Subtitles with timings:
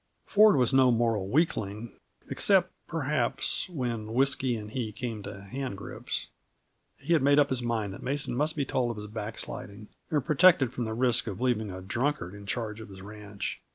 [0.25, 1.91] Ford was no moral weakling
[2.27, 6.29] except, perhaps, when whisky and he came to hand grips.
[6.97, 10.25] He had made up his mind that Mason must be told of his backsliding, and
[10.25, 13.61] protected from the risk of leaving a drunkard in charge of his ranch.